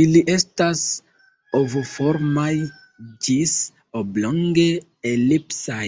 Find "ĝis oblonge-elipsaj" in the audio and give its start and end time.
2.62-5.86